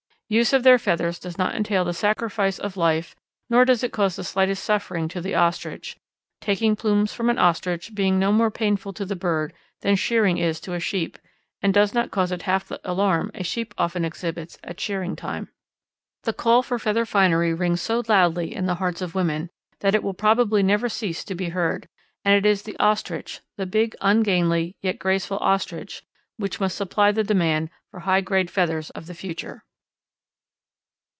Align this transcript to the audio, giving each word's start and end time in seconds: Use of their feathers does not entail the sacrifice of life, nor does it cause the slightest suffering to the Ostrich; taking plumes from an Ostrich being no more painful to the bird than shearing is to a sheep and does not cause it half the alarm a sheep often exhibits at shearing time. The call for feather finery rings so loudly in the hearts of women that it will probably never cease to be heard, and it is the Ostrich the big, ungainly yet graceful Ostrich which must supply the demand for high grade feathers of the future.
Use 0.33 0.53
of 0.53 0.63
their 0.63 0.79
feathers 0.79 1.19
does 1.19 1.37
not 1.37 1.55
entail 1.55 1.83
the 1.83 1.91
sacrifice 1.93 2.57
of 2.57 2.77
life, 2.77 3.17
nor 3.49 3.65
does 3.65 3.83
it 3.83 3.91
cause 3.91 4.15
the 4.15 4.23
slightest 4.23 4.63
suffering 4.63 5.09
to 5.09 5.19
the 5.19 5.35
Ostrich; 5.35 5.97
taking 6.39 6.73
plumes 6.73 7.11
from 7.11 7.29
an 7.29 7.37
Ostrich 7.37 7.93
being 7.93 8.17
no 8.17 8.31
more 8.31 8.49
painful 8.49 8.93
to 8.93 9.03
the 9.05 9.17
bird 9.17 9.51
than 9.81 9.97
shearing 9.97 10.37
is 10.37 10.61
to 10.61 10.73
a 10.73 10.79
sheep 10.79 11.17
and 11.61 11.73
does 11.73 11.93
not 11.93 12.11
cause 12.11 12.31
it 12.31 12.43
half 12.43 12.65
the 12.65 12.79
alarm 12.89 13.29
a 13.35 13.43
sheep 13.43 13.73
often 13.77 14.05
exhibits 14.05 14.57
at 14.63 14.79
shearing 14.79 15.17
time. 15.17 15.49
The 16.23 16.31
call 16.31 16.63
for 16.63 16.79
feather 16.79 17.05
finery 17.05 17.53
rings 17.53 17.81
so 17.81 18.01
loudly 18.07 18.55
in 18.55 18.67
the 18.67 18.75
hearts 18.75 19.01
of 19.01 19.13
women 19.13 19.49
that 19.81 19.93
it 19.95 20.01
will 20.01 20.13
probably 20.13 20.63
never 20.63 20.87
cease 20.87 21.25
to 21.25 21.35
be 21.35 21.49
heard, 21.49 21.89
and 22.23 22.33
it 22.35 22.45
is 22.45 22.61
the 22.61 22.77
Ostrich 22.79 23.41
the 23.57 23.65
big, 23.65 23.97
ungainly 23.99 24.77
yet 24.81 24.97
graceful 24.97 25.39
Ostrich 25.41 26.03
which 26.37 26.61
must 26.61 26.77
supply 26.77 27.11
the 27.11 27.21
demand 27.21 27.69
for 27.89 27.99
high 27.99 28.21
grade 28.21 28.49
feathers 28.49 28.91
of 28.91 29.07
the 29.07 29.13
future. 29.13 29.65